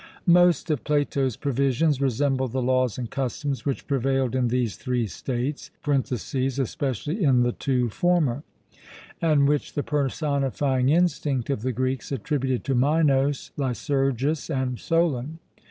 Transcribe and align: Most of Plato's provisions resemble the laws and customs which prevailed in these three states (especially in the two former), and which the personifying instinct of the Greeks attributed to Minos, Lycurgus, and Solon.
Most 0.25 0.71
of 0.71 0.83
Plato's 0.83 1.37
provisions 1.37 2.01
resemble 2.01 2.47
the 2.47 2.59
laws 2.59 2.97
and 2.97 3.07
customs 3.07 3.67
which 3.67 3.85
prevailed 3.85 4.33
in 4.33 4.47
these 4.47 4.75
three 4.75 5.05
states 5.05 5.69
(especially 5.85 7.23
in 7.23 7.43
the 7.43 7.51
two 7.51 7.87
former), 7.87 8.41
and 9.21 9.47
which 9.47 9.73
the 9.73 9.83
personifying 9.83 10.89
instinct 10.89 11.51
of 11.51 11.61
the 11.61 11.71
Greeks 11.71 12.11
attributed 12.11 12.63
to 12.63 12.73
Minos, 12.73 13.51
Lycurgus, 13.57 14.49
and 14.49 14.79
Solon. 14.79 15.37